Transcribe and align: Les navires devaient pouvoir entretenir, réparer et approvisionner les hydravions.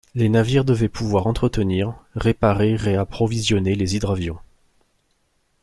Les 0.15 0.29
navires 0.29 0.65
devaient 0.65 0.89
pouvoir 0.89 1.27
entretenir, 1.27 1.93
réparer 2.15 2.75
et 2.87 2.95
approvisionner 2.95 3.75
les 3.75 3.95
hydravions. 3.95 4.39